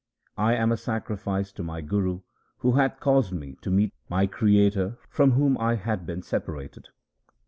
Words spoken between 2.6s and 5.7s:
hath caused me to meet my Creator from whom